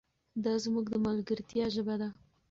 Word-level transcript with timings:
دا 0.43 0.53
زموږ 0.63 0.85
د 0.91 0.95
ملګرتیا 1.05 1.65
ژبه 1.75 1.95
ده. 2.01 2.09